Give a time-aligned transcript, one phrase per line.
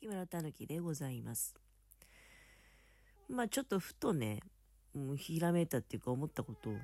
[0.00, 1.54] 木村たぬきでございます。
[3.28, 4.40] まあちょっとふとね、
[4.94, 6.76] うん、ひらめいたっていうか思ったことを、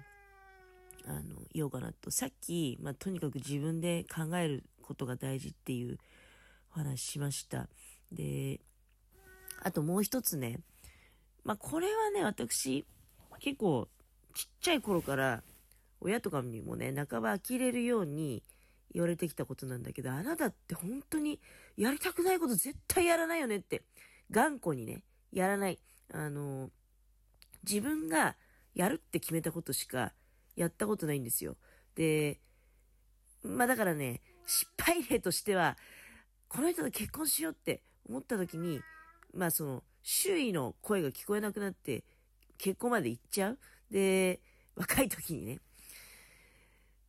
[1.06, 2.10] あの、言おうかなと。
[2.10, 5.96] さっき、まあとにかく自分で考えることが大事っていう
[6.72, 7.70] お話しました。
[8.12, 8.60] で、
[9.62, 10.60] あともう一つね、
[11.42, 12.84] まあこれはね、私、
[13.40, 13.88] 結構
[14.34, 15.42] ちっちゃい頃から
[16.02, 18.42] 親とかにもね、半ば呆れるように
[18.92, 21.40] 言われてきたことなんだけど、あなたって本当に
[21.76, 23.82] やりたくないこと絶対やらないよねって、
[24.30, 25.78] 頑固にね、やらない。
[26.12, 26.70] あの、
[27.68, 28.36] 自分が
[28.74, 30.12] やるって決めたことしか
[30.54, 31.56] やったことないんですよ。
[31.94, 32.40] で、
[33.42, 35.76] まあだからね、失敗例としては、
[36.48, 38.80] この人と結婚しようって思った時に、
[39.34, 42.04] まあその、周囲の声が聞こえなくなって、
[42.58, 43.58] 結婚まで行っちゃう
[43.90, 44.40] で、
[44.76, 45.58] 若い時にね。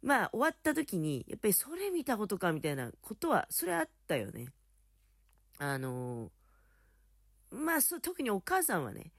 [0.08, 4.48] まあ終わった時に、やっぱりそれ見たことかみたいなことは、それあったよね。
[5.60, 6.32] あの
[7.52, 9.12] まあそ、特にお母さんはね、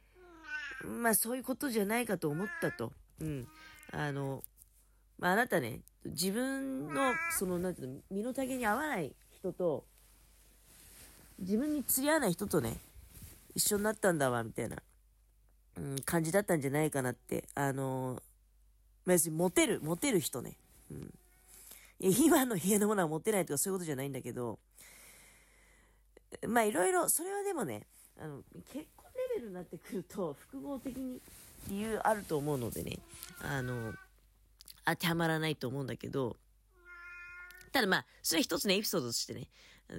[1.03, 2.95] まあそういうことじゃないかと思ったと。
[3.21, 3.47] うん。
[3.93, 4.43] あの、
[5.19, 9.85] まああなたね、自分の、その、なんていうの、身の丈に合わない人と、
[11.39, 12.79] 自分に釣り合わない人とね、
[13.55, 14.79] 一緒になったんだわ、みたいな、
[15.77, 17.47] うん、感じだったんじゃないかなって。
[17.55, 18.23] あの、
[19.05, 20.57] 別にモテる、モテる人ね。
[20.91, 21.15] うん。
[22.01, 24.59] 今の家のものは持ってないとかそういうことじゃないんだけど、
[26.47, 27.87] まあいろいろ、それはでもね、
[28.21, 31.21] あの、結婚レベルになってくると、複合的に
[31.69, 32.99] 理由あると思うのでね、
[33.41, 33.95] あの、
[34.85, 36.37] 当てはまらないと思うんだけど、
[37.73, 39.49] ただまあ、それは一つのエピソードとしてね、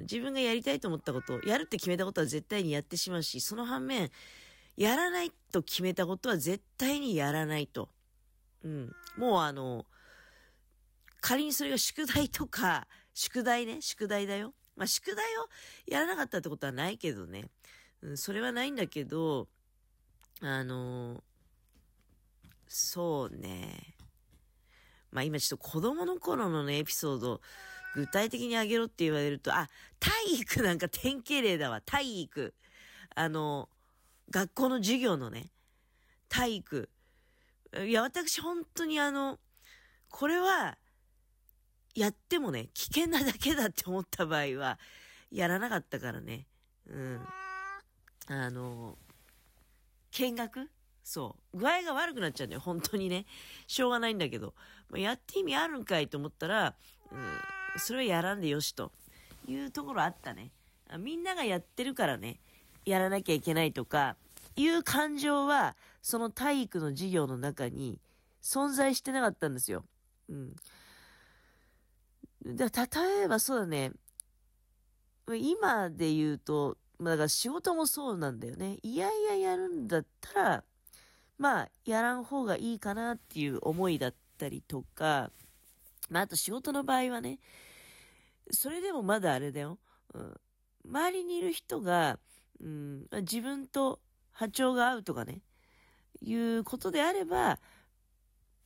[0.02, 4.10] 自分がやりたいと思ったこと、やるって決めたことは絶対にやってしまうし、その反面、
[4.78, 7.90] やらないと決めたことは絶対にやらないと。
[8.64, 8.96] うん。
[9.18, 9.86] もうあの、
[11.22, 14.54] 仮にそれが宿題とか、宿題ね、宿題だよ。
[14.76, 15.50] まあ、宿題を
[15.88, 17.50] やらなかったってことはないけどね。
[18.02, 19.48] うん、それはないんだけど、
[20.42, 21.22] あのー、
[22.68, 23.96] そうね。
[25.12, 27.42] まあ今ちょっと子供の頃のね、エピソード、
[27.96, 29.68] 具体的にあげろって言われると、あ、
[30.00, 31.82] 体育なんか典型例だわ。
[31.82, 32.54] 体育。
[33.16, 33.70] あの、
[34.30, 35.52] 学校の授業のね、
[36.30, 36.90] 体育。
[37.86, 39.40] いや、私本当にあの、
[40.10, 40.78] これは、
[42.00, 44.80] やってもね、危険なだけだって思った場合は、
[45.32, 46.48] やらなかったからね。
[46.90, 47.20] うん。
[48.28, 48.98] あの、
[50.12, 50.70] 見学？
[51.04, 51.58] そう。
[51.58, 52.62] 具合が悪くなっちゃうんだよ。
[52.62, 53.26] 本当にね。
[53.68, 54.54] しょうがないんだけど。
[54.90, 56.76] まやって意味あるんかいと思ったら、
[57.12, 57.20] うん、
[57.78, 58.92] それはやらんでよしと
[59.48, 60.52] いうところあったね。
[61.00, 62.40] みんながやってるからね、
[62.86, 64.16] やらなきゃいけないとか、
[64.56, 68.00] いう感情は、その体育の授業の中に
[68.42, 69.84] 存在してなかったんですよ。
[70.30, 70.56] うん。
[72.58, 73.92] 例えばそうだね、
[75.28, 78.78] 今で言うと、まあ、だから仕事もそうなんだよね。
[78.84, 80.64] いやいややるんだったら、
[81.38, 85.32] まあ、やらん方がいいかなっていう思いだったりとか、
[86.10, 87.40] まあ、あと仕事の場合はね、
[88.52, 89.78] それでもまだあれだよ。
[90.14, 90.34] うん、
[90.86, 92.20] 周りにいる人が、
[92.60, 94.00] うん、自分と
[94.32, 95.42] 波長が合うとかね、
[96.22, 97.60] いうことであれば、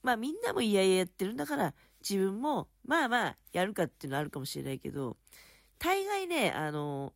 [0.04, 1.74] まあみんなもいやいややってるんだから、
[2.08, 5.18] 自分も、まあまあ、やるかっていうのはあるかもしれないけど、
[5.80, 7.14] 大概ね、あの、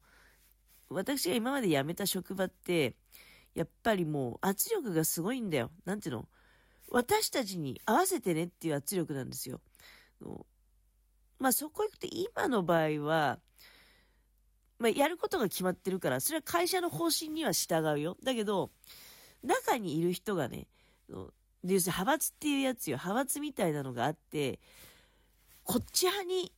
[0.90, 2.96] 私が今まで辞めた職場って、
[3.54, 5.72] やっぱりもう圧力がすごいんだよ。
[5.84, 6.30] なんていうの？
[6.90, 9.60] 私たちに合わせてねっていう圧力なんですよ。
[11.40, 13.40] まあそこ行くと今の場合は、
[14.80, 18.16] まあやることが決まってるから、それは会社の方針には従うよ。
[18.24, 18.72] だけど、
[19.44, 20.68] 中にいる人がね、
[21.68, 22.98] で要するに派閥っていうやつよ。
[22.98, 24.60] 派閥みたいなのがあって、
[25.64, 26.52] こっち派に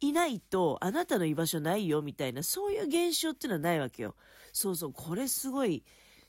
[0.00, 4.14] いないとあなたの居場所ないよみたいな、そういう現象っていうのはないわけよ。
[4.52, 5.84] そうそう、これすごい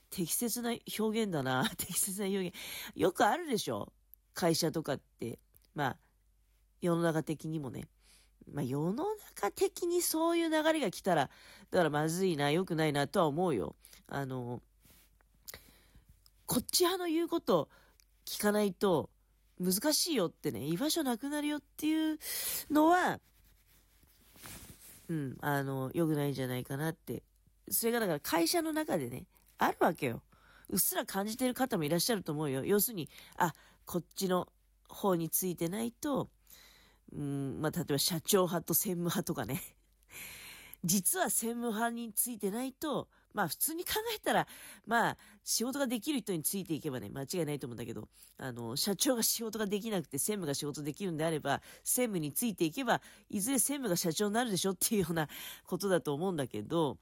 [0.09, 1.69] 適切な表現だな。
[1.75, 2.56] 適切な表現。
[2.95, 3.91] よくあるでしょ？
[4.33, 5.39] 会社とかって。
[5.75, 5.97] まあ、
[6.81, 7.88] 世の中的にもね。
[8.51, 11.29] まあ、世の中的にそういう流れが来たら、
[11.72, 13.75] だからまずいな、良くないなとは思うよ。
[14.07, 14.62] あの、
[16.45, 17.69] こっち派の言うこと
[18.25, 19.09] 聞かないと
[19.59, 22.19] 難しいよってね、居場所なくなるよっていう
[22.71, 23.19] のは、
[25.09, 27.23] うん、あの、良くないんじゃないかなって。
[27.69, 29.25] それがだから会社の中でね、
[29.57, 30.21] あるわけよ。
[30.69, 32.65] うっすら感じてる方もいらっしゃると思うよ。
[32.65, 33.53] 要するに、あ、
[33.85, 34.47] こっちの
[34.87, 36.29] 方についてないと、
[37.15, 39.61] うん、まあ、例えば社長派と専務派とかね。
[40.83, 44.47] 実は専務派についてないと、まあ普通に考えたら、
[44.85, 48.07] まあ仕事ができる人についていけばね、間違いないと思うんだけど、
[48.38, 55.27] あの、社長が仕事ができなくて専務が仕事できるんであれば、専務についていけば、いずれ専務が社長になるでしょっていうような
[55.65, 56.97] ことだと思うんだけど、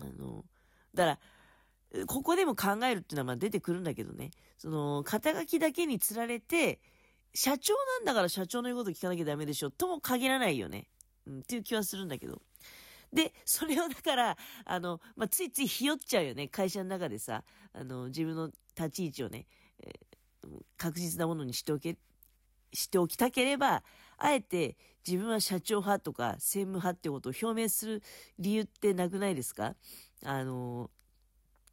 [0.00, 0.44] あの、
[0.94, 1.20] だか
[1.92, 6.80] ら、ここでも考えるっていうのはまあ出てくるんだけどね、その、肩書きだけにつられて、
[7.34, 10.88] 社長なんだから社長の言うこと聞かなきゃダメでしょ、とも限らないよね。
[11.26, 12.40] うん、っていう気はするんだけど。
[13.14, 16.48] で、それをだから、あの、まあ、ついついひよっちゃうよね。
[16.48, 19.46] 会社の中でさ、あの、自分の立ち位置をね、
[19.78, 21.96] えー、確実なものにしておけ、
[22.72, 23.84] しておきたければ、
[24.18, 24.76] あえて
[25.06, 28.02] 自分は社長派とか専務派ってことを表明する
[28.38, 29.76] 理由ってなくないですか？
[30.24, 30.90] あの、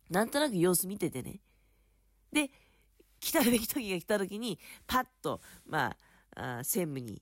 [0.09, 1.39] なんとなく様子見ててね。
[2.31, 2.51] で、
[3.19, 5.95] 来たるべき時が来た時に、パッと、ま
[6.35, 7.21] あ、あ専務に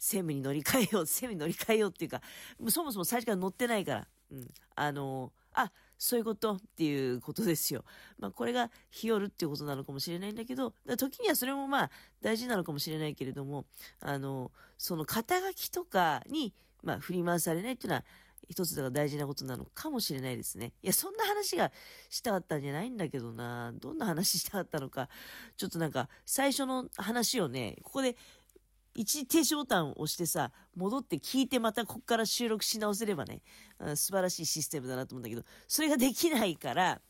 [0.00, 2.22] 専務に乗り換えよう、 専務に乗り換えようっていうか、
[2.68, 4.50] そもそも最初から乗ってないから、うん。
[4.74, 7.84] あのあ、そういうことっていうことですよ。
[8.18, 11.90] まあ、これが日和るっていうことなのかもしれないんだけど、時にはそれもまあ、
[12.22, 13.66] 大事なのかもしれないけれども、
[14.00, 18.04] あの、その肩書きとかに、まあ、振り回されないっていうのは、
[18.50, 20.72] 一つだから大事なことなのかもしれないですね。
[20.82, 21.70] いや、そんな話が
[22.08, 23.72] したかったんじゃないんだけどな。
[23.74, 25.08] どんな話したかったのか。
[25.56, 28.16] ちょっとなんか、最初の話をね、ここで
[29.00, 33.40] 一時停止ボタンを押してさ、戻って聞いてまたこっから収録し直せればね、
[33.94, 37.00] 素晴らしいシステムだなと思うんだけど、それができないから、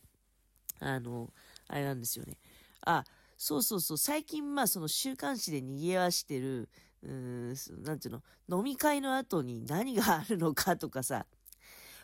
[0.78, 1.32] あの、
[1.66, 2.36] あれなんですよね。
[2.82, 3.02] あ、
[3.36, 6.68] そうそうそう、最近まあその週刊誌で賑わしてる、
[7.02, 11.26] うーん、なんていうの、飲み会の後に何があるのかとかさ、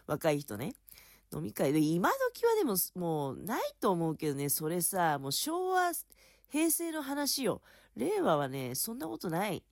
[0.08, 0.74] 若い人ね。
[1.32, 5.92] 飲み会で、今時はでももうないと思うけどね、それさ、もう昭和、
[6.50, 7.62] 平成の話よ。
[7.96, 9.62] 令和はね、そんなことない。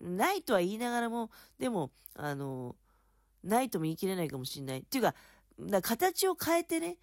[0.00, 2.76] ないとは言いながらも、でも、あの、
[3.42, 4.78] ないとも言い切れないかもしれない。
[4.80, 5.14] っていうか、
[5.70, 6.98] か形を変えてね、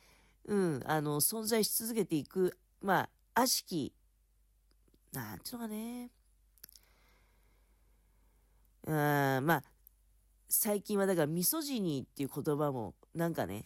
[0.45, 3.93] うん、あの、存在し続けていく、まあ、悪しき、
[5.11, 6.09] なんていうのかね。
[8.85, 9.63] あまあ、
[10.49, 13.65] 最近はだから、ミソジニーっていう言葉も、なんかね、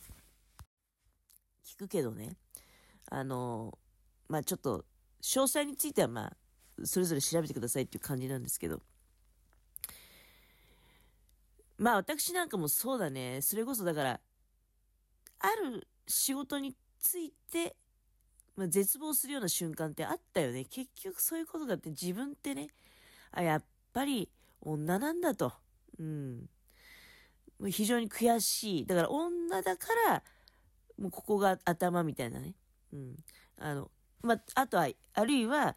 [1.65, 2.37] 聞くけどね、
[3.09, 3.77] あの、
[4.29, 4.85] まあちょっと、
[5.21, 6.37] 詳細についてはまあ、
[6.85, 8.81] それぞれ調べてくださいっていう感じなんですけど。
[11.77, 13.41] まあ私なんかもそうだね。
[13.41, 14.19] それこそだから、
[15.39, 17.75] ある仕事について、
[18.55, 20.65] まあ、絶望するような瞬間ってあったよね。
[20.65, 22.69] 結局そういうことがあって自分ってね、
[23.31, 23.63] あ、やっ
[23.93, 24.29] ぱり
[24.61, 25.53] 女なんだと。
[25.99, 26.49] うん。
[27.69, 28.85] 非常に悔しい。
[28.85, 30.23] だから女だから、
[30.99, 32.55] もうここが頭みたいなね。
[32.93, 33.15] うん。
[33.59, 33.91] あの、
[34.23, 35.75] まあ、あとは、あるいは、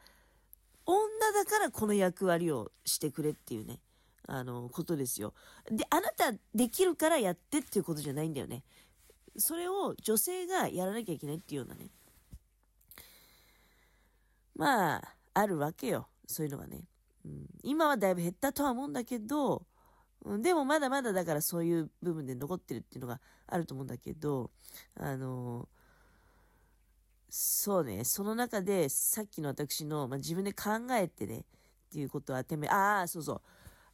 [0.87, 3.81] 女だからこの役割をしてくれっていうね、
[4.33, 5.35] あの、ことですよ。
[5.69, 8.63] で、あなたできるからやってっていうことじゃないんだよね。
[9.37, 11.91] それを女性がやらなきゃいけないっていうようなね。
[14.55, 16.09] まあ、あるわけよ。
[16.29, 16.85] そういうのがね。
[17.25, 19.67] うん、今はだいぶ減ったとは思うんだけど、
[20.41, 24.51] でもまだまだだからそういう部分で残ってるっていうのがあると思うんだけど、
[24.95, 25.69] あの
[27.31, 31.45] そうね、その中で、さっきの私の、まあ、自分で考えてね、っ
[31.93, 33.41] ていうことは、てめえああ、そうそう、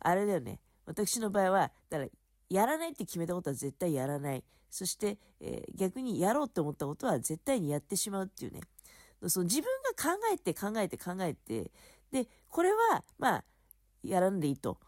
[0.07, 0.61] あれだよね。
[0.85, 2.11] 私の場合は、だから、
[2.49, 4.45] やらないって決めたことは絶対やらない。
[4.71, 8.61] そして、えー、逆にやろうって思ったことは絶対にやってしまうっていうね。
[9.27, 11.73] その自分が考えて考えて考えて、
[12.13, 13.45] で、これは、まあ、
[14.05, 14.79] やらんでいいと。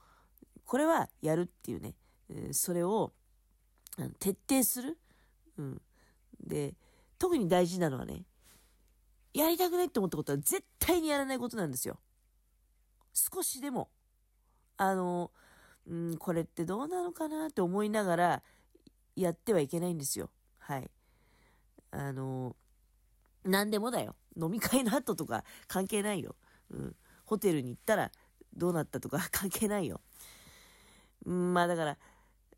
[0.65, 1.97] これはやるっていうね。
[2.31, 3.13] えー、それを、
[4.21, 4.99] 徹底する。
[5.57, 5.83] うん。
[6.47, 6.77] で、
[7.19, 8.23] 特に大事なのはね、
[9.35, 11.99] やりたくないって思ったことは絶対にやらないことなんですよ。
[13.13, 13.91] 少しでも。
[14.79, 15.31] あの、
[15.87, 18.43] うん、これってどうなのかなって思いながら
[19.17, 20.31] やってはいけないんですよ。
[20.59, 20.91] はい。
[21.91, 22.57] あの、
[23.45, 24.15] 何でもだよ。
[24.41, 26.37] 飲み会の後とか関係ないよ。
[26.71, 26.97] うん。
[27.25, 28.11] ホテルに行ったら
[28.55, 30.01] どうなったとか 関係ないよ。
[31.27, 31.99] うん、まあだから、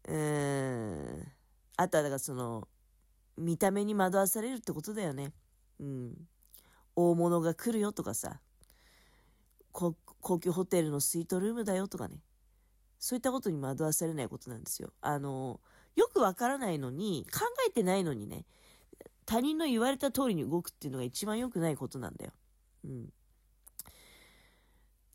[0.04, 1.32] うーん。
[1.76, 2.68] あとはだからその、
[3.38, 5.32] 見た目に惑わされるってことだよね。
[5.78, 6.28] うん。
[6.94, 8.40] 大物が来るよとかさ、
[9.72, 9.94] 高
[10.38, 12.22] 級ホテルのスイートルームだよとかね。
[12.98, 14.92] そういったことに惑わされないことなんですよ。
[15.00, 15.60] あの、
[15.96, 18.44] よくわからないのに、考えてないのにね、
[19.24, 22.32] 他人の言われた通りに動くっていうのが一番良くないことなんだよ。
[22.84, 23.12] うん。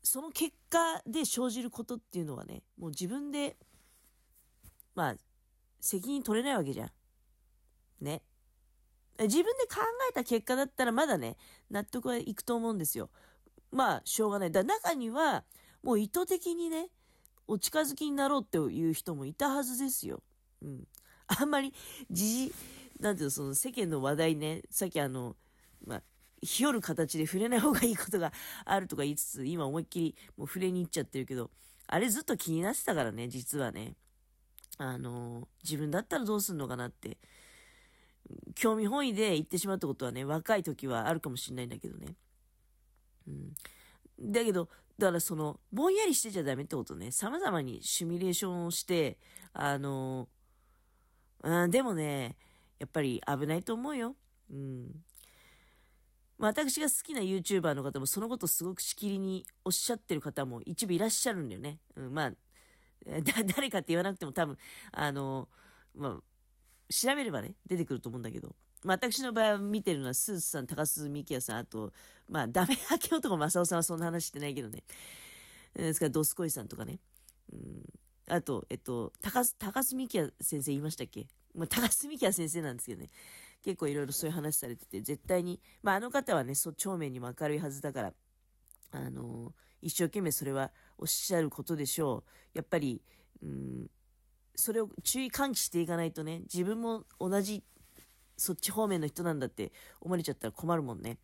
[0.02, 3.56] その結果で生じることっていうのはね、もう自分で、
[4.94, 5.16] まあ、
[5.80, 6.90] 責任取れないわけじゃん。
[8.00, 8.22] ね。
[9.18, 11.36] 自分で考えた結果だったらまだね、
[11.70, 13.10] 納得はいくと思うんですよ。
[13.76, 14.50] まあ、しょうがない。
[14.50, 15.44] だ中には、
[15.82, 16.88] もう意図的にね、
[17.46, 20.22] お近づきになろうっていう人もいたはずですよ。
[20.62, 20.88] うん。
[21.26, 21.72] あんまり、
[22.10, 22.54] じじ、
[22.98, 25.36] なんていうの、その世間の話題ね、さっきあの、
[25.86, 26.02] まあ、
[26.42, 28.32] ひよる形で触れない方がいいことが
[28.64, 31.50] あるとか言いつつ、今思いっきりもう触れに行っちゃってるけど、
[31.86, 33.94] あれずっと気になってたからね、実はね。
[34.78, 37.18] あの、自分だったらどうすんのかなって。
[38.54, 42.16] 興味本位で言ってしまうってことはね、若い時はあるかもしれないんだけどね。
[44.20, 44.68] だけど、
[44.98, 47.10] だからその、ぼんやりしてちゃダメってことね。
[47.10, 49.18] 様々にシミュレーションをして、
[49.52, 50.28] あの、
[51.42, 52.36] うん、でもね、
[52.78, 54.16] やっぱり危ないと思うよ。
[54.50, 55.04] うん。
[56.38, 61.78] まあ、私が好きな YouTuber の方もそのことすごくしきりにおっしゃってる方も一部いらっしゃるんだよね。
[61.96, 62.32] うん、まあ、
[63.56, 64.58] 誰かって言わなくても多分、
[64.92, 65.48] あの、
[65.94, 66.22] まあ、
[66.90, 68.54] 調べればね、出てくると思うんだけど。
[68.84, 71.92] まあ、私の場合は見てるのは、スーツさん、高須幹也さん、あと、
[72.28, 74.84] まあ、ダメ明け男正雄さんはそんな話してないけどね。
[75.74, 77.00] ですから、ドスコイさんとかね。
[77.52, 77.84] うん、
[78.28, 81.26] あと、えっと、高須、高須幹也先生言いましたっけ？
[81.54, 83.10] まあ、高須幹也先生なんですけどね。
[83.62, 88.12] 結構いろいろそういう話されてて、絶対に、まあ、あの方はね、そう、長面にも明るいはずだから、
[88.92, 89.52] あの
[89.82, 92.24] 一生懸命それはおっしゃることでしょ
[92.54, 92.58] う。
[92.58, 93.02] やっぱり、
[93.42, 93.90] うん、
[94.56, 97.62] それを注意喚起していかないとね、自分も同じ、
[98.36, 101.18] そっち方面の人なんだって思われちゃったら困るもんね。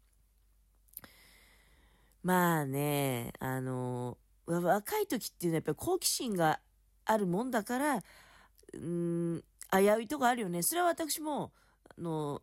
[2.22, 6.60] まあね、あの若い時っていうのはやっぱり好奇心が
[7.04, 8.02] あるもんだから、
[8.74, 10.62] うん、危ういとこあるよね。
[10.62, 11.52] それは私も、
[11.98, 12.42] あの、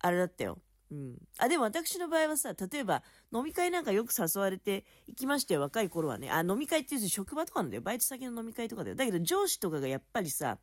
[0.00, 0.58] あれだったよ。
[0.90, 1.18] うん。
[1.38, 3.02] あ、でも私の場合はさ、例えば
[3.32, 6.30] 飲み会なんかよく誘われて行きましたよ、若い頃はね。
[6.30, 7.82] あ、飲み会って言うと職場とかなんだよ。
[7.82, 8.96] バイト先の飲み会とかだよ。
[8.96, 10.58] だけど上司とかがやっぱりさ、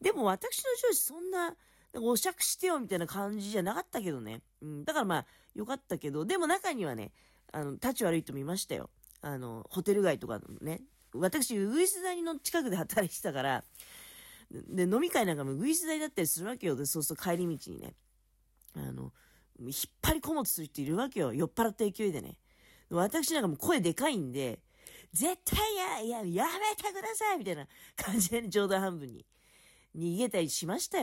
[0.00, 1.54] でも私の上司そんな、
[1.94, 4.40] お酌してよみたいな感じじゃなかったけどね。
[4.62, 4.84] うん。
[4.84, 7.12] だからまあ、よかったけど、でも中にはね、
[7.52, 8.88] あの、立ち悪い人見ましたよ。
[9.20, 10.80] あの、ホテル街とかのね。
[11.14, 13.64] 私、ウグイス谷の近くで働いてたから、
[14.50, 16.76] で、飲み会なんかもウグイス谷だったりするわけよ。
[16.76, 17.94] で、そうすると帰り道にね。
[18.74, 19.12] あの、
[19.60, 21.32] 引っ張り込もうとする人いるわけよ。
[21.32, 22.38] 酔っ払った勢いでね。
[22.90, 24.60] 私なんかもう声でかいんで、
[25.12, 27.66] 絶対や、や、やめてくださいみたいな
[27.96, 29.26] 感じで、ね、冗談半分に
[29.96, 30.90] 逃げたりしましたよ。